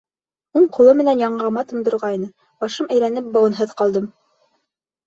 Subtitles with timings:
[0.59, 2.33] Уң ҡулы менән яңағыма тондорғайны,
[2.65, 4.15] башым әйләнеп быуынһыҙ ҡалдым.